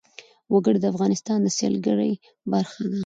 [0.53, 2.13] وګړي د افغانستان د سیلګرۍ
[2.51, 2.97] برخه ده.